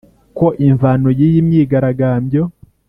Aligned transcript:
ko 0.37 0.47
imvano 0.67 1.07
y’iyi 1.19 1.39
myigaragambyo 1.47 2.43